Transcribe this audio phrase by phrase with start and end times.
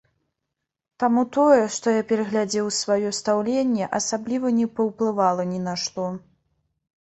[1.01, 6.09] Таму тое, што я перагледзеў сваё стаўленне, асабліва не паўплывала ні на што.